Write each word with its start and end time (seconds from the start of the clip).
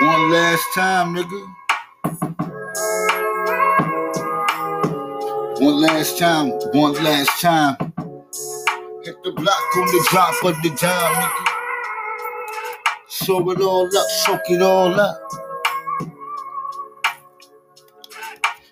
One 0.00 0.32
last 0.32 0.64
time, 0.74 1.14
nigga. 1.14 1.54
One 5.60 5.80
last 5.82 6.18
time, 6.18 6.50
one 6.72 6.94
last 7.04 7.40
time. 7.42 7.76
Hit 9.04 9.22
the 9.24 9.32
block 9.32 9.76
on 9.76 9.86
the 9.86 10.08
drop 10.10 10.44
of 10.44 10.62
the 10.62 10.70
dime, 10.70 11.14
nigga. 11.14 11.46
Soak 13.08 13.58
it 13.58 13.62
all 13.62 13.86
up, 13.86 14.08
soak 14.24 14.40
it 14.50 14.62
all 14.62 15.00
up. 15.00 15.20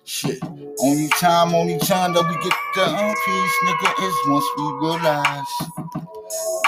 Shit. 0.04 0.38
Only 0.82 1.08
time, 1.20 1.54
only 1.54 1.78
time 1.78 2.14
that 2.14 2.24
we 2.24 2.34
get 2.48 2.58
the 2.74 2.84
uh, 2.84 3.14
peace, 3.26 3.56
nigga, 3.66 4.08
is 4.08 4.16
once 4.28 4.46
we 4.58 4.64
realize 4.88 5.54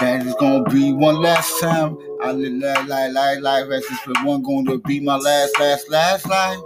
that 0.00 0.26
it's 0.26 0.34
gonna 0.40 0.64
be 0.70 0.92
one 0.92 1.22
last 1.22 1.60
time. 1.60 1.98
I 2.30 2.32
live 2.32 2.52
life, 2.52 2.88
life, 2.88 3.12
life, 3.12 3.40
life 3.40 3.66
as 3.72 3.84
if 3.90 4.24
one 4.24 4.40
going 4.42 4.64
to 4.66 4.78
be 4.78 5.00
my 5.00 5.16
last, 5.16 5.58
last, 5.58 5.90
last 5.90 6.28
life. 6.28 6.60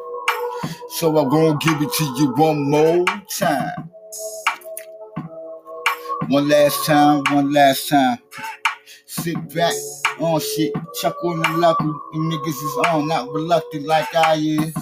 So 0.90 1.16
I'm 1.16 1.30
gonna 1.30 1.56
give 1.56 1.80
it 1.80 1.90
to 1.90 2.04
you 2.18 2.34
one 2.34 2.70
more 2.70 3.02
time. 3.34 3.90
One 6.28 6.50
last 6.50 6.84
time, 6.84 7.22
one 7.30 7.50
last 7.50 7.88
time. 7.88 8.18
Sit 9.06 9.36
back, 9.54 9.72
on 10.20 10.38
shit, 10.38 10.74
chuckle 11.00 11.42
and 11.42 11.58
lucky. 11.58 11.84
You 11.84 12.20
niggas 12.20 12.48
is 12.48 12.76
on, 12.88 13.08
not 13.08 13.30
reluctant 13.30 13.86
like 13.86 14.14
I 14.14 14.34
is. 14.34 14.74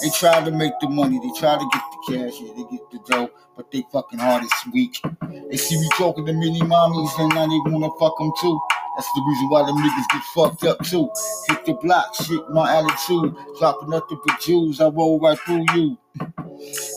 They 0.00 0.10
try 0.18 0.44
to 0.44 0.50
make 0.50 0.72
the 0.80 0.88
money, 0.88 1.20
they 1.20 1.38
try 1.38 1.56
to 1.56 1.68
get 1.72 1.82
the 1.92 2.12
cash, 2.12 2.40
yeah, 2.40 2.54
they 2.56 2.76
get 2.76 2.90
the 2.90 2.98
dough, 3.06 3.30
but 3.56 3.70
they 3.70 3.84
fucking 3.92 4.18
heart 4.18 4.42
is 4.42 4.50
weak. 4.72 5.00
They 5.48 5.56
see 5.56 5.78
me 5.78 5.88
talking 5.96 6.26
to 6.26 6.32
many 6.32 6.60
mommies 6.62 7.16
and 7.20 7.28
now 7.32 7.46
they 7.46 7.70
wanna 7.70 7.88
fuck 8.00 8.18
them 8.18 8.32
too. 8.40 8.60
That's 8.96 9.12
the 9.14 9.22
reason 9.26 9.48
why 9.48 9.66
them 9.66 9.76
niggas 9.76 10.08
get 10.12 10.22
fucked 10.34 10.64
up 10.64 10.84
too. 10.84 11.10
Hit 11.48 11.64
the 11.66 11.74
block, 11.74 12.14
shit, 12.14 12.42
my 12.50 12.76
attitude. 12.76 13.34
Dropping 13.58 13.90
nothing 13.90 14.20
but 14.26 14.40
Jews, 14.40 14.80
I 14.80 14.88
roll 14.88 15.20
right 15.20 15.38
through 15.40 15.64
you. 15.74 15.98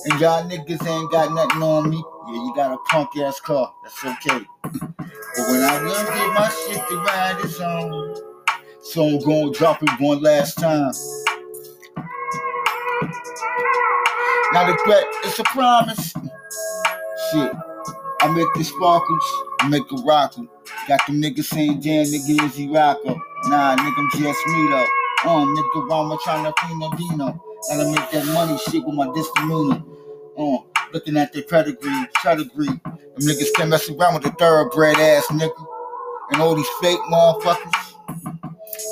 And 0.06 0.20
y'all 0.20 0.44
niggas 0.50 0.86
ain't 0.88 1.12
got 1.12 1.34
nothing 1.34 1.64
on 1.64 1.90
me. 1.90 1.98
Yeah, 1.98 2.34
you 2.34 2.54
got 2.56 2.74
a 2.74 2.78
punk 2.90 3.18
ass 3.18 3.40
car, 3.40 3.74
that's 3.84 4.04
okay. 4.06 4.46
But 5.22 5.48
when 5.50 5.64
I 5.64 5.82
run 5.82 6.06
get 6.06 6.34
my 6.34 6.50
shit 6.50 6.88
to 6.90 6.98
ride, 6.98 7.38
it's 7.44 7.60
on. 7.60 8.16
So 8.82 9.06
I'm 9.06 9.20
gonna 9.20 9.52
drop 9.52 9.84
it 9.84 9.90
one 10.00 10.22
last 10.22 10.56
time. 10.56 10.92
Now 14.54 14.66
the 14.66 14.78
threat, 14.86 15.04
it's 15.26 15.40
a 15.40 15.44
promise. 15.44 16.14
Shit. 17.32 17.52
I 18.22 18.28
make 18.30 18.48
the 18.56 18.64
sparkles, 18.64 19.24
I 19.60 19.70
make 19.70 19.92
a 19.92 19.96
rockle. 19.98 20.48
Got 20.88 21.06
them 21.06 21.22
niggas 21.22 21.44
saying, 21.46 21.82
damn, 21.82 22.06
nigga, 22.06 22.46
is 22.46 22.56
he 22.56 22.68
rocker? 22.70 23.16
Nah, 23.46 23.76
nigga, 23.76 23.98
I'm 23.98 24.10
just 24.14 24.48
me 24.48 24.68
though. 24.70 24.86
Uh, 25.26 25.46
nigga, 25.46 25.90
Rama 25.90 26.18
trying 26.24 26.46
to 26.46 26.54
clean 26.54 26.82
a 26.82 26.98
Dino. 26.98 27.44
Gotta 27.70 27.92
make 27.92 28.12
that 28.12 28.26
money 28.34 28.58
shit 28.70 28.86
with 28.86 28.96
my 28.96 29.08
misdemeanor. 29.10 29.84
Uh, 30.38 30.58
looking 30.94 31.18
at 31.18 31.34
their 31.34 31.44
pedigree, 31.44 32.08
pedigree. 32.24 32.68
Them 32.68 33.20
niggas 33.20 33.54
can't 33.56 33.70
mess 33.70 33.90
around 33.90 34.14
with 34.14 34.24
the 34.24 34.32
thoroughbred 34.32 34.98
ass 34.98 35.28
nigga. 35.28 35.66
And 36.32 36.42
all 36.42 36.56
these 36.56 36.70
fake 36.82 37.00
motherfuckers. 37.12 37.94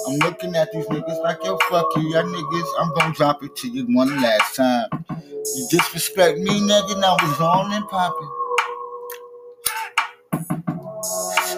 I'm 0.08 0.18
looking 0.20 0.56
at 0.56 0.72
these 0.74 0.86
niggas 0.88 1.24
like, 1.24 1.44
yo, 1.44 1.58
fuck 1.70 1.86
you, 1.96 2.10
y'all 2.10 2.24
niggas. 2.24 2.68
I'm 2.80 2.94
gonna 2.96 3.14
drop 3.14 3.44
it 3.44 3.56
to 3.58 3.70
you 3.70 3.86
one 3.96 4.22
last 4.22 4.56
time. 4.56 4.88
You 5.10 5.68
disrespect 5.70 6.40
me, 6.40 6.60
nigga, 6.60 7.00
now 7.00 7.16
it's 7.22 7.40
on 7.40 7.72
and 7.72 7.88
popping. 7.88 8.30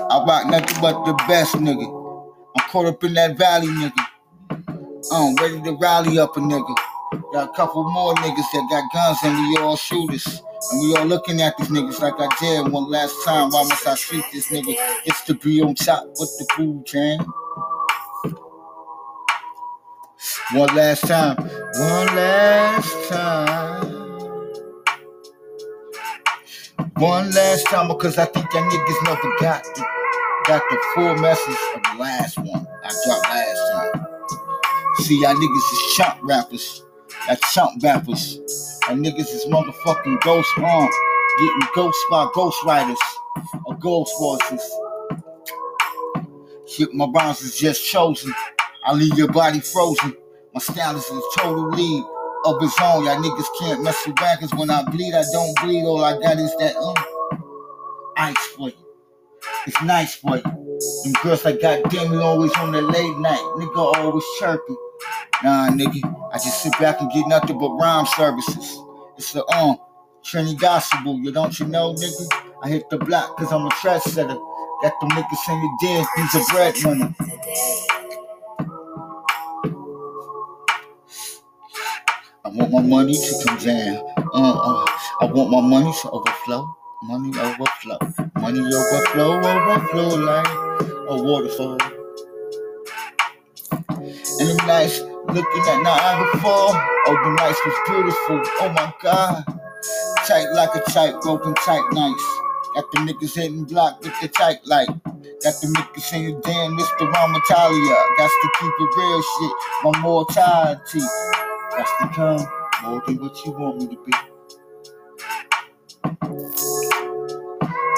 I 0.10 0.24
rock 0.24 0.48
nothing 0.48 0.82
but 0.82 1.06
the 1.06 1.14
best, 1.28 1.56
nigga. 1.56 1.86
I'm 2.58 2.70
caught 2.70 2.86
up 2.86 3.04
in 3.04 3.14
that 3.16 3.38
valley, 3.38 3.68
nigga. 3.68 4.08
I'm 5.12 5.36
ready 5.36 5.62
to 5.64 5.78
rally 5.82 6.18
up 6.20 6.38
a 6.38 6.40
nigga. 6.40 6.76
Got 7.34 7.50
a 7.50 7.54
couple 7.54 7.84
more 7.90 8.14
niggas 8.16 8.46
that 8.54 8.68
got 8.70 8.92
guns 8.94 9.18
and 9.24 9.38
we 9.38 9.58
all 9.58 9.76
shooters. 9.76 10.42
And 10.72 10.82
we 10.82 10.96
all 10.96 11.06
looking 11.06 11.42
at 11.42 11.58
these 11.58 11.68
niggas 11.68 12.00
like 12.00 12.14
I 12.18 12.28
did 12.40 12.72
one 12.72 12.90
last 12.90 13.16
time. 13.26 13.50
Why 13.52 13.64
must 13.64 13.88
I 13.88 13.96
treat 13.96 14.24
this 14.34 14.48
nigga? 14.48 14.76
It's 15.06 15.24
to 15.24 15.34
be 15.34 15.62
on 15.62 15.76
top 15.76 16.06
with 16.20 16.38
the 16.40 16.48
food 16.56 16.86
chain. 16.86 17.20
One 20.54 20.76
last 20.76 21.02
time. 21.06 21.36
One 21.38 22.08
last 22.16 23.10
time. 23.10 23.98
One 26.98 27.32
last 27.32 27.66
time 27.68 27.88
because 27.90 28.18
I 28.18 28.26
think 28.26 28.52
y'all 28.54 28.64
niggas 28.70 29.04
never 29.04 29.36
got 29.40 29.64
the, 29.64 29.97
got 30.48 30.64
the 30.70 30.78
full 30.96 31.16
message 31.18 31.58
of 31.76 31.84
the 31.84 32.02
last 32.02 32.38
one 32.38 32.66
I 32.84 32.90
dropped 33.06 33.30
last 33.30 33.72
time. 33.74 34.06
See, 35.00 35.22
y'all 35.22 35.36
niggas 35.36 35.74
is 35.74 35.96
chump 35.98 36.20
rappers. 36.24 36.86
That 37.28 37.42
chump 37.54 37.84
rappers. 37.84 38.40
And 38.90 39.06
niggas 39.06 39.34
is 39.36 39.46
motherfucking 39.48 40.22
ghost 40.22 40.58
on. 40.58 40.90
Getting 41.40 41.68
ghost 41.76 42.00
by 42.10 42.30
ghost 42.34 42.64
writers 42.66 42.98
or 43.66 43.76
ghost 43.76 44.14
voices. 44.20 44.72
Shit, 46.66 46.94
my 46.94 47.08
rhymes 47.14 47.42
is 47.42 47.58
just 47.58 47.86
chosen. 47.86 48.34
I 48.86 48.94
leave 48.94 49.18
your 49.18 49.32
body 49.32 49.60
frozen. 49.60 50.16
My 50.54 50.62
style 50.62 50.96
is 50.96 51.10
a 51.10 51.22
total 51.38 51.70
lead 51.72 52.04
of 52.46 52.64
its 52.64 52.80
own. 52.82 53.04
Y'all 53.04 53.22
niggas 53.22 53.60
can't 53.60 53.84
mess 53.84 54.02
with 54.08 54.16
cause 54.16 54.54
when 54.56 54.70
I 54.70 54.84
bleed, 54.90 55.14
I 55.14 55.24
don't 55.34 55.56
bleed. 55.62 55.84
All 55.84 56.04
I 56.04 56.18
got 56.20 56.38
is 56.38 56.56
that 56.58 56.76
um 56.78 56.96
ice 58.16 58.38
for 58.56 58.70
you. 58.70 58.87
It's 59.68 59.84
nice 59.84 60.16
for 60.16 60.38
you. 60.38 60.44
Them 60.44 61.14
girls 61.24 61.44
like 61.46 61.62
goddamn 61.62 62.14
you 62.14 62.22
always 62.22 62.54
on 62.54 62.72
the 62.72 62.82
late 62.82 63.18
night. 63.18 63.40
Nigga 63.58 63.76
always 63.98 64.24
chirping. 64.40 64.78
Nah, 65.44 65.70
nigga, 65.72 66.02
I 66.34 66.38
just 66.38 66.64
sit 66.64 66.72
back 66.80 67.02
and 67.02 67.12
get 67.12 67.28
nothing 67.28 67.60
but 67.60 67.72
rhyme 67.76 68.06
services. 68.16 68.80
It's 69.18 69.34
the 69.34 69.46
um 69.54 69.78
Trinity 70.24 70.56
Gospel, 70.56 71.20
you 71.20 71.34
don't 71.34 71.60
you 71.60 71.68
know, 71.68 71.94
nigga? 71.96 72.54
I 72.64 72.70
hit 72.70 72.90
the 72.90 72.98
block 72.98 73.38
cause 73.38 73.52
I'm 73.52 73.66
a 73.66 73.70
trendsetter. 73.72 74.40
Got 74.84 74.94
them 75.02 75.10
niggas 75.10 75.38
saying 75.46 75.62
you 75.62 75.78
dead, 75.82 76.06
he's 76.16 76.36
a 76.36 76.54
breadwinner. 76.54 77.16
I 82.46 82.50
want 82.50 82.72
my 82.72 82.82
money 82.84 83.16
to 83.16 83.44
come 83.46 83.58
down. 83.60 83.98
Uh, 84.18 84.32
uh, 84.34 84.86
I 85.22 85.26
want 85.26 85.52
my 85.52 85.62
money 85.62 85.94
to 86.04 86.10
overflow. 86.12 86.77
Money 87.04 87.30
overflow. 87.40 88.00
Money 88.42 88.60
overflow, 88.76 89.40
overflow 89.40 90.16
like 90.18 90.48
a 91.10 91.24
waterfall. 91.24 91.78
And 94.26 94.50
the 94.50 94.64
nights 94.68 95.00
looking 95.02 95.64
at 95.70 95.84
Niagara. 95.84 96.42
Oh, 96.46 97.20
the 97.24 97.30
nights 97.38 97.60
was 97.66 97.76
beautiful. 97.88 98.42
Oh 98.62 98.74
my 98.76 98.94
God. 99.02 99.46
Tight 100.28 100.48
like 100.54 100.76
a 100.76 100.82
tight 100.92 101.16
rope 101.26 101.46
and 101.46 101.56
tight 101.58 101.86
nights. 101.94 102.24
Got 102.76 102.92
the 102.92 103.00
niggas 103.00 103.36
hitting 103.36 103.66
block 103.66 104.02
with 104.04 104.14
the 104.22 104.28
tight 104.30 104.60
light. 104.66 104.88
Got 104.88 105.62
the 105.62 105.68
niggas 105.68 106.02
saying, 106.02 106.42
damn, 106.44 106.78
Mr. 106.78 107.12
Ramatalia. 107.14 108.18
Got 108.18 108.32
to 108.32 108.50
keep 108.60 108.74
it 108.80 108.98
real 108.98 109.22
shit. 109.22 109.52
My 109.84 110.00
mortality. 110.02 111.02
That's 111.78 111.92
to 112.02 112.10
come 112.14 112.48
more 112.84 113.02
than 113.08 113.18
what 113.22 113.46
you 113.46 113.52
want 113.54 113.78
me 113.80 113.88
to 113.96 114.04
be. 114.04 114.12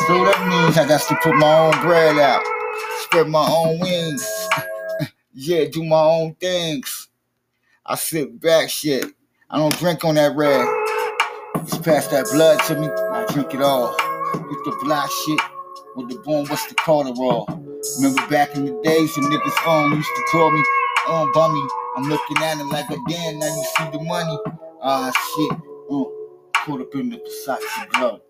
So 0.09 0.25
that 0.25 0.47
means 0.47 0.75
I 0.75 0.88
got 0.88 1.02
to 1.02 1.16
put 1.22 1.36
my 1.36 1.56
own 1.56 1.81
bread 1.84 2.18
out, 2.18 2.42
spread 3.02 3.28
my 3.28 3.47
own 3.47 3.80
wings, 3.80 4.28
yeah, 5.36 5.66
do 5.72 5.84
my 5.84 6.02
own 6.02 6.34
things. 6.34 7.09
I 7.86 7.94
sit 7.94 8.42
back, 8.42 8.72
shit. 8.72 9.06
I 9.52 9.59
don't 9.59 9.78
drink 9.78 10.03
on 10.03 10.16
that 10.16 10.36
red. 10.36 10.66
Just 11.64 11.84
pass 11.84 12.08
that 12.08 12.25
blood 12.31 12.59
to 12.64 12.80
me, 12.80 12.88
I 12.88 13.28
drink 13.31 13.53
it 13.53 13.62
all. 13.62 13.92
With 14.34 14.66
the 14.66 14.80
black 14.81 15.12
shit, 15.12 15.40
with 15.96 16.09
the 16.09 16.16
boom, 16.26 16.47
what's 16.47 16.66
the 16.66 16.76
raw? 16.88 17.46
Remember 17.97 18.28
back 18.31 18.56
in 18.56 18.66
the 18.66 18.81
days, 18.81 19.14
the 19.14 19.22
niggas 19.22 19.68
on 19.68 19.96
used 19.96 20.09
to 20.16 20.24
call 20.31 20.50
me 20.50 20.64
on 21.08 21.31
bummy. 21.34 21.62
I'm 21.97 22.09
looking 22.09 22.38
at 22.38 22.58
him 22.58 22.70
like 22.72 22.90
a 22.90 22.97
damn, 23.08 23.38
now 23.38 23.46
you 23.46 23.64
see 23.78 23.91
the 23.91 24.03
money. 24.03 24.40
Ah, 24.82 25.12
shit. 25.35 25.52
Uh, 25.52 26.03
caught 26.66 26.82
up 26.82 26.96
in 26.96 27.12
the 27.12 27.17
Versace 27.17 27.90
glow. 27.91 28.22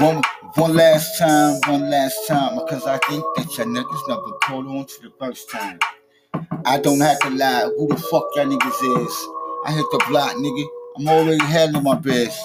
One, 0.00 0.22
one 0.54 0.74
last 0.74 1.18
time, 1.18 1.60
one 1.66 1.90
last 1.90 2.26
time, 2.26 2.56
because 2.56 2.86
I 2.86 2.98
think 3.08 3.24
that 3.36 3.46
y'all 3.58 3.66
niggas 3.66 4.08
never 4.08 4.32
caught 4.42 4.66
on 4.66 4.86
to 4.86 5.02
the 5.02 5.12
first 5.18 5.50
time. 5.50 5.78
I 6.64 6.78
don't 6.80 7.00
have 7.00 7.18
to 7.20 7.30
lie, 7.30 7.70
who 7.76 7.88
the 7.88 7.96
fuck 7.96 8.24
y'all 8.34 8.46
niggas 8.46 9.04
is? 9.06 9.28
I 9.66 9.72
hit 9.72 9.86
the 9.92 10.04
block, 10.08 10.36
nigga. 10.36 10.66
I'm 10.98 11.08
already 11.08 11.44
handling 11.44 11.84
my 11.84 11.96
best. 11.96 12.40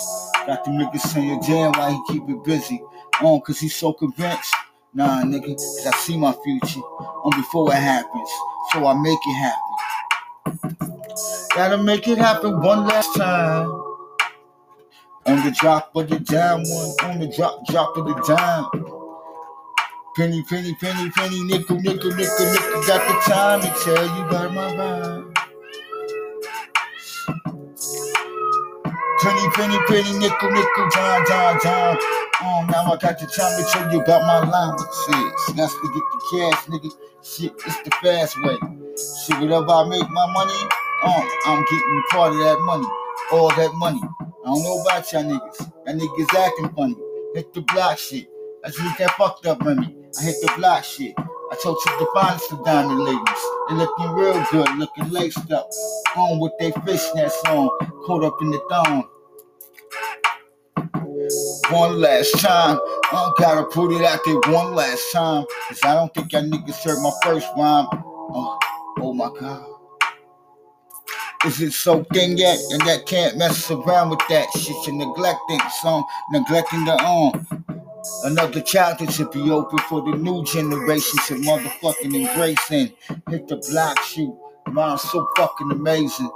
Got 0.46 0.66
the 0.66 0.72
niggas 0.72 1.00
saying, 1.02 1.42
damn, 1.48 1.72
why 1.74 1.92
he 1.92 2.14
keep 2.14 2.30
it 2.30 2.44
busy? 2.44 2.82
On, 3.22 3.40
cause 3.42 3.60
he's 3.60 3.76
so 3.76 3.94
convinced. 3.94 4.54
Nah, 4.94 5.24
nigga, 5.24 5.56
cause 5.56 5.88
I 5.88 5.92
see 5.98 6.18
my 6.18 6.34
future 6.44 6.82
on 6.82 7.40
before 7.40 7.72
it 7.72 7.78
happens. 7.78 8.30
So 8.74 8.86
I 8.86 8.94
make 9.02 9.20
it 9.26 9.36
happen. 9.36 9.62
Gotta 11.56 11.78
make 11.78 12.08
it 12.08 12.18
happen 12.18 12.62
one 12.62 12.86
last 12.88 13.16
time. 13.16 13.85
On 15.28 15.44
the 15.44 15.50
drop 15.60 15.96
of 15.96 16.08
the 16.08 16.20
dime, 16.20 16.62
one 16.70 16.94
on 17.10 17.20
the 17.20 17.28
drop, 17.36 17.66
drop 17.66 17.98
of 17.98 18.06
the 18.06 18.14
dime. 18.30 18.70
Penny, 20.16 20.44
penny, 20.44 20.76
penny, 20.76 21.10
penny, 21.10 21.44
nickel, 21.46 21.80
nickel, 21.82 22.12
nickel, 22.12 22.46
nickel. 22.46 22.82
Got 22.86 23.02
the 23.10 23.32
time 23.32 23.62
to 23.62 23.70
tell 23.84 24.06
you 24.06 24.24
about 24.28 24.54
my 24.54 24.76
rhyme. 24.78 25.34
Penny, 29.20 29.50
penny, 29.56 29.80
penny, 29.88 30.20
nickel, 30.20 30.52
nickel, 30.52 30.90
dime, 30.94 31.26
dime, 31.26 31.60
dime. 31.64 31.98
Oh, 32.44 32.68
now 32.70 32.94
I 32.94 32.98
got 33.02 33.18
the 33.18 33.26
time 33.26 33.58
to 33.58 33.70
tell 33.74 33.92
you 33.92 34.02
about 34.02 34.22
my 34.22 34.48
line. 34.48 34.78
Shit, 34.78 35.58
let's 35.58 35.74
get 35.74 35.92
the 35.92 36.22
cash, 36.32 36.66
nigga. 36.68 36.92
Shit, 37.24 37.54
it's 37.66 37.82
the 37.82 37.92
fast 38.04 38.38
way. 38.44 38.58
Shit, 39.26 39.42
whatever 39.42 39.72
I 39.72 39.90
make 39.90 40.08
my 40.08 40.32
money, 40.32 40.70
um, 41.04 41.28
I'm 41.48 41.66
getting 41.66 42.04
part 42.12 42.32
of 42.34 42.38
that 42.38 42.60
money. 42.62 43.05
All 43.32 43.50
that 43.50 43.72
money. 43.74 44.02
I 44.22 44.26
don't 44.46 44.64
know 44.64 44.82
about 44.82 45.12
y'all 45.12 45.24
niggas. 45.24 45.72
That 45.86 45.96
niggas 45.96 46.36
acting 46.36 46.70
funny. 46.76 46.96
Hit 47.34 47.54
the 47.54 47.62
block 47.62 47.98
shit. 47.98 48.28
I 48.64 48.70
just 48.70 48.98
that 49.00 49.12
fucked 49.18 49.46
up 49.48 49.62
Remy. 49.62 49.96
I 50.20 50.24
hit 50.24 50.36
the 50.42 50.54
block 50.58 50.84
shit. 50.84 51.14
I 51.18 51.56
told 51.62 51.78
you 51.86 52.00
the 52.00 52.08
finest 52.14 52.50
diamond 52.64 53.00
ladies. 53.00 53.44
They 53.70 53.76
looking 53.76 54.12
real 54.12 54.46
good, 54.52 54.68
looking 54.78 55.10
laced 55.10 55.52
up. 55.52 55.70
On 56.16 56.40
with 56.40 56.54
they 56.60 56.72
fishnets 56.72 57.34
on, 57.48 57.70
caught 58.06 58.24
up 58.24 58.42
in 58.42 58.52
the 58.52 58.60
thong. 58.70 59.10
One 61.72 62.00
last 62.00 62.40
time, 62.40 62.80
I 63.12 63.34
gotta 63.40 63.66
put 63.66 63.92
it 63.92 64.04
out 64.06 64.20
there 64.26 64.54
one 64.54 64.76
last 64.76 65.12
time. 65.12 65.46
Cause 65.68 65.80
I 65.84 65.96
don't 65.96 66.14
think 66.14 66.32
y'all 66.32 66.44
niggas 66.44 66.84
heard 66.84 67.02
my 67.02 67.12
first 67.24 67.48
rhyme. 67.58 67.88
Oh, 67.92 68.60
oh 69.00 69.14
my 69.14 69.30
god. 69.40 69.75
Is 71.46 71.62
it 71.62 71.74
so 71.74 72.04
thin 72.14 72.38
yet? 72.38 72.58
And 72.72 72.82
that 72.82 73.06
can't 73.06 73.38
mess 73.38 73.70
around 73.72 74.10
with 74.10 74.20
that 74.30 74.48
shit. 74.58 74.76
You're 74.88 74.96
neglecting 74.96 75.60
some, 75.82 76.04
neglecting 76.32 76.86
the 76.86 77.02
own. 77.06 77.48
Another 78.24 78.62
chapter 78.62 79.10
should 79.12 79.32
be 79.32 79.52
open 79.52 79.80
for 79.90 80.02
the 80.02 80.18
new 80.18 80.44
generation 80.46 81.20
to 81.28 81.36
motherfucking 81.36 82.16
embracing. 82.16 82.94
Hit 83.30 83.48
the 83.48 83.58
block 83.70 84.00
shoot. 84.02 84.36
Mine's 84.68 85.04
so 85.04 85.28
fucking 85.38 85.72
amazing. 85.72 86.32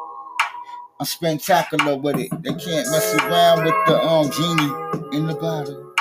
I'm 1.00 1.06
spectacular 1.06 1.98
with 1.98 2.18
it. 2.18 2.30
They 2.44 2.54
can't 2.54 2.90
mess 2.92 3.16
around 3.16 3.66
with 3.66 3.76
the 3.88 4.02
um 4.04 4.32
genie 4.32 5.18
in 5.18 5.28
the 5.28 5.36
bottle. 5.36 5.94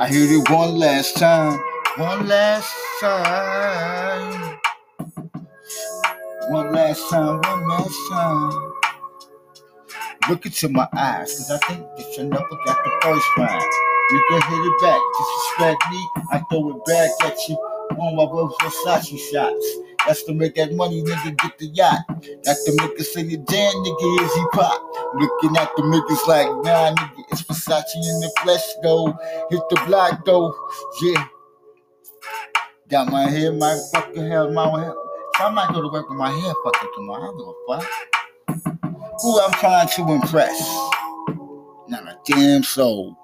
I 0.00 0.08
hear 0.08 0.26
it 0.40 0.50
one 0.50 0.78
last 0.78 1.16
time. 1.16 1.58
One 1.96 2.28
last 2.28 2.72
time. 3.00 4.47
One 6.48 6.72
last 6.72 7.10
time, 7.10 7.40
one 7.42 7.68
last 7.68 8.10
time. 8.10 8.72
Look 10.30 10.46
into 10.46 10.70
my 10.70 10.88
eyes, 10.94 11.34
cause 11.34 11.50
I 11.50 11.58
think 11.66 11.86
that 11.96 12.16
you 12.16 12.24
never 12.24 12.48
got 12.64 12.84
the 12.84 12.90
first 13.02 13.26
rhyme. 13.36 13.60
You 14.10 14.24
can 14.30 14.40
hit 14.40 14.58
it 14.58 14.80
back, 14.80 15.00
disrespect 15.18 15.84
me, 15.90 16.08
I 16.32 16.42
throw 16.50 16.70
it 16.70 16.84
back 16.86 17.10
at 17.24 17.48
you 17.48 17.54
on 17.56 18.16
my 18.16 18.24
Rolls 18.24 18.56
Versace 18.62 19.18
shots. 19.30 19.76
That's 20.06 20.22
to 20.24 20.32
make 20.32 20.54
that 20.54 20.72
money, 20.72 21.02
nigga, 21.02 21.36
get 21.36 21.58
the 21.58 21.66
yacht. 21.66 22.00
That's 22.44 22.64
to 22.64 22.72
make 22.76 22.98
us 22.98 23.12
say 23.12 23.24
damn 23.24 23.74
nigga 23.74 24.24
is 24.24 24.34
he 24.34 24.44
pop. 24.52 24.82
Looking 25.16 25.56
at 25.58 25.70
the 25.76 25.82
niggas 25.82 26.26
like, 26.26 26.48
nah, 26.64 26.94
nigga, 26.94 27.24
it's 27.30 27.42
Versace 27.42 27.94
in 27.96 28.20
the 28.20 28.32
flesh, 28.42 28.64
though. 28.82 29.08
Hit 29.50 29.60
the 29.68 29.82
block, 29.86 30.24
though, 30.24 30.54
yeah. 31.02 31.26
Got 32.88 33.12
my 33.12 33.28
head, 33.28 33.58
my 33.58 33.78
fucking 33.92 34.22
hair, 34.22 34.50
my 34.50 34.80
hair. 34.80 34.94
So 35.38 35.44
I 35.44 35.50
might 35.50 35.72
go 35.72 35.80
to 35.80 35.88
work 35.88 36.08
with 36.08 36.18
my 36.18 36.30
hair 36.30 36.52
fucked 36.64 36.82
up 36.82 36.90
tomorrow. 36.96 37.22
I 37.22 37.26
don't 37.28 37.38
give 37.38 37.46
a 37.48 37.80
fuck 37.80 38.08
who 39.22 39.40
I'm 39.40 39.52
trying 39.52 39.88
to 39.88 40.12
impress. 40.12 40.60
Not 41.88 42.02
a 42.08 42.18
damn 42.24 42.64
soul. 42.64 43.16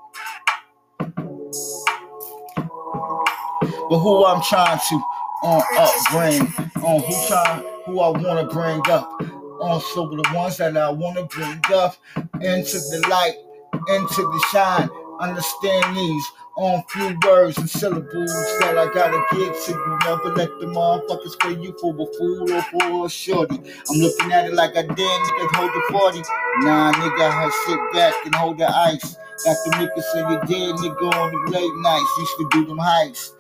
But 3.91 3.99
who 3.99 4.25
I'm 4.25 4.43
trying 4.43 4.79
to 4.79 4.95
on 5.43 5.63
up 5.77 5.91
upbring, 5.91 6.85
on 6.85 7.01
who 7.01 7.27
try, 7.27 7.63
who 7.85 8.01
I 8.01 8.09
want 8.11 8.49
to 8.49 8.55
bring 8.55 8.81
up, 8.91 9.21
on 9.61 9.81
so 9.81 10.09
the 10.09 10.23
ones 10.35 10.57
that 10.59 10.77
I 10.77 10.91
want 10.91 11.17
to 11.17 11.25
bring 11.25 11.61
up 11.75 11.97
into 12.35 12.79
the 12.79 13.07
light, 13.11 13.35
into 13.89 14.23
the 14.23 14.47
shine. 14.53 14.89
Understand 15.21 15.97
these 15.97 16.33
on 16.57 16.83
few 16.89 17.17
words 17.27 17.57
and 17.59 17.69
syllables 17.71 18.33
that 18.61 18.77
I 18.77 18.93
gotta 18.93 19.23
get 19.33 19.55
to 19.67 19.73
you. 19.73 19.99
Never 20.05 20.35
let 20.35 20.49
the 20.61 20.67
motherfuckers 20.67 21.39
play 21.41 21.55
you 21.61 21.77
for 21.81 21.95
a 21.95 22.07
fool 22.19 22.53
or 22.53 22.63
for 22.63 23.07
a 23.07 23.09
shorty. 23.09 23.57
I'm 23.57 23.99
looking 23.99 24.33
at 24.33 24.47
it 24.47 24.55
like 24.55 24.77
I 24.77 24.83
did, 24.83 24.89
niggas 24.89 25.55
hold 25.55 25.71
the 25.71 25.83
40. 25.93 26.19
Nah, 26.67 26.93
nigga, 26.93 27.31
I 27.31 27.51
sit 27.67 27.81
back 27.93 28.15
and 28.27 28.35
hold 28.35 28.59
the 28.59 28.69
ice. 28.69 29.17
Got 29.45 29.57
the 29.65 29.71
niggas 29.79 30.03
say 30.13 30.21
you 30.21 30.39
dead, 30.47 30.75
nigga, 30.83 31.15
on 31.15 31.33
the 31.33 31.51
late 31.51 31.75
nights. 31.77 32.19
Used 32.19 32.37
to 32.39 32.49
do 32.51 32.67
them 32.67 32.79
heights. 32.79 33.35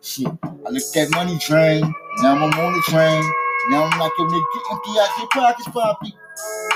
Shit, 0.00 0.28
I 0.44 0.70
look 0.70 0.82
that 0.94 1.10
money 1.12 1.38
train. 1.38 1.82
Now 2.22 2.36
I'm 2.36 2.42
on 2.44 2.72
the 2.72 2.82
train. 2.88 3.22
Now 3.68 3.84
I'm 3.84 3.98
like 3.98 4.12
a 4.18 4.22
nigga, 4.22 4.72
empty 4.72 4.90
out 4.98 5.18
your 5.18 5.28
pockets, 5.28 5.68
poppy. 5.68 6.14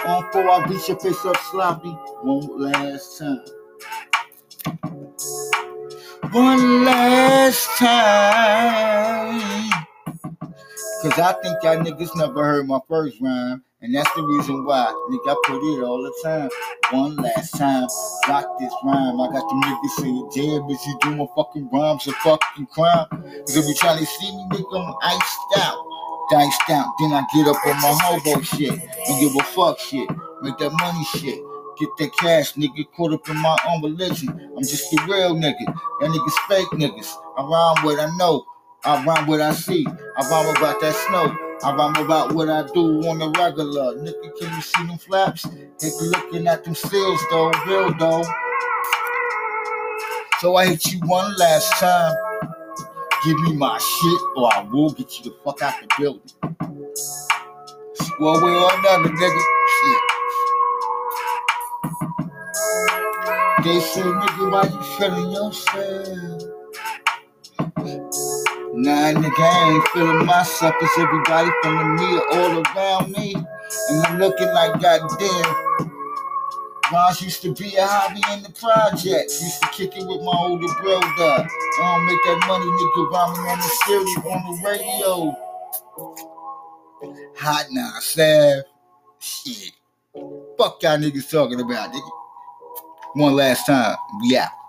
On 0.06 0.30
four, 0.32 0.50
I 0.50 0.66
beat 0.66 0.88
your 0.88 0.98
face 0.98 1.24
up 1.24 1.36
sloppy. 1.50 1.90
One 2.22 2.60
last 2.60 3.18
time 3.18 3.44
one 6.32 6.84
last 6.84 7.68
time. 7.78 9.70
Cause 11.02 11.18
I 11.18 11.32
think 11.42 11.56
y'all 11.62 11.78
niggas 11.78 12.14
never 12.16 12.44
heard 12.44 12.68
my 12.68 12.78
first 12.88 13.20
rhyme. 13.20 13.62
And 13.82 13.94
that's 13.94 14.12
the 14.14 14.22
reason 14.22 14.66
why, 14.66 14.92
nigga, 15.10 15.30
I 15.32 15.36
put 15.46 15.56
it 15.56 15.82
all 15.82 16.02
the 16.02 16.12
time. 16.22 16.50
One 16.90 17.16
last 17.16 17.56
time, 17.56 17.88
got 18.26 18.58
this 18.58 18.72
rhyme. 18.84 19.18
I 19.18 19.26
got 19.32 19.48
the 19.48 19.54
niggas 19.64 20.02
saying, 20.02 20.30
damn, 20.34 20.62
bitch, 20.68 20.86
you 20.86 20.98
do 21.00 21.16
my 21.16 21.26
fucking 21.34 21.70
rhymes 21.72 22.06
a 22.06 22.12
fucking 22.12 22.66
crime. 22.66 23.06
Cause 23.10 23.56
if 23.56 23.66
you 23.66 23.74
trying 23.74 23.98
to 23.98 24.06
see 24.06 24.30
me, 24.36 24.44
nigga, 24.50 24.86
I'm 24.86 24.94
iced 25.02 25.38
out. 25.58 25.78
Diced 26.30 26.70
out, 26.70 26.92
then 27.00 27.12
I 27.12 27.24
get 27.34 27.48
up 27.48 27.56
on 27.66 27.76
my 27.80 27.98
hobo 28.02 28.42
shit. 28.42 28.78
Don't 29.06 29.20
give 29.20 29.34
a 29.34 29.44
fuck 29.44 29.78
shit. 29.80 30.08
Make 30.42 30.58
that 30.58 30.70
money 30.72 31.04
shit. 31.16 31.40
Get 31.80 31.88
that 31.98 32.10
cash, 32.18 32.52
nigga. 32.54 32.84
Caught 32.94 33.14
up 33.14 33.28
in 33.30 33.38
my 33.38 33.56
own 33.66 33.82
religion. 33.82 34.28
I'm 34.28 34.62
just 34.62 34.92
a 34.92 35.02
real 35.06 35.34
nigga. 35.34 35.64
That 36.00 36.10
niggas 36.10 36.46
fake 36.46 36.68
niggas. 36.78 37.10
I 37.38 37.42
rhyme 37.42 37.84
what 37.86 37.98
I 37.98 38.14
know. 38.18 38.44
I 38.84 39.02
rhyme 39.02 39.26
what 39.26 39.40
I 39.40 39.54
see. 39.54 39.86
I 39.88 40.28
rhyme 40.28 40.54
about 40.56 40.78
that 40.82 40.94
snow. 40.94 41.34
I 41.62 41.74
rhyme 41.74 41.96
about 42.04 42.34
what 42.34 42.50
I 42.50 42.66
do 42.74 43.08
on 43.08 43.18
the 43.18 43.30
regular. 43.30 43.94
Nigga, 43.94 44.38
can 44.38 44.54
you 44.54 44.60
see 44.60 44.86
them 44.86 44.98
flaps? 44.98 45.46
Nigga 45.46 46.12
looking 46.12 46.46
at 46.46 46.64
them 46.64 46.74
seals 46.74 47.22
though, 47.30 47.50
real 47.66 47.94
though. 47.98 48.24
So 50.40 50.56
I 50.56 50.66
hit 50.66 50.84
you 50.92 51.00
one 51.06 51.34
last 51.38 51.70
time. 51.80 52.14
Give 53.24 53.38
me 53.40 53.56
my 53.56 53.78
shit 53.78 54.20
or 54.36 54.52
I 54.52 54.68
will 54.70 54.90
get 54.90 55.18
you 55.18 55.30
the 55.30 55.36
fuck 55.44 55.62
out 55.62 55.74
the 55.80 55.88
building. 55.98 56.30
Well, 58.18 58.42
we're 58.42 58.78
another 58.78 59.08
nigga. 59.08 59.59
They 63.64 63.80
say, 63.80 64.02
nigga, 64.02 64.50
why 64.52 64.64
you 64.64 64.82
feeling 64.98 65.32
yourself? 65.32 66.42
Nah, 68.74 69.12
nigga, 69.12 69.40
I 69.40 69.72
ain't 69.74 69.88
feeling 69.88 70.26
myself. 70.26 70.74
Cause 70.80 70.90
everybody 70.98 71.50
feeling 71.62 71.96
me 71.96 72.20
all 72.32 72.62
around 72.62 73.12
me. 73.12 73.34
And 73.36 74.02
I'm 74.06 74.18
looking 74.18 74.48
like 74.48 74.80
goddamn. 74.80 75.56
Rhymes 76.92 77.22
used 77.22 77.42
to 77.42 77.54
be 77.54 77.76
a 77.76 77.86
hobby 77.86 78.22
in 78.32 78.42
the 78.42 78.50
projects. 78.50 79.42
Used 79.42 79.62
to 79.62 79.68
kick 79.68 79.96
it 79.96 80.06
with 80.06 80.22
my 80.22 80.36
older 80.36 80.74
brother. 80.82 81.48
I 81.48 81.78
don't 81.80 82.06
make 82.06 82.22
that 82.24 82.44
money, 82.48 82.66
nigga, 82.66 83.10
rhyming 83.10 83.50
on 83.50 83.58
the 83.58 83.64
stereo, 83.64 84.32
on 84.32 84.40
the 84.50 84.68
radio. 84.68 85.36
Hot 87.38 87.66
now, 87.70 87.92
Sav. 88.00 88.64
Shit. 89.20 89.72
Fuck 90.60 90.82
y'all 90.82 90.98
niggas 90.98 91.30
talking 91.30 91.58
about, 91.58 91.90
nigga. 91.90 92.10
One 93.14 93.34
last 93.34 93.64
time. 93.64 93.96
We 94.20 94.36
out. 94.36 94.59